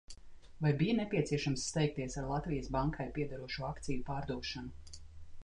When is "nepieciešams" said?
0.99-1.65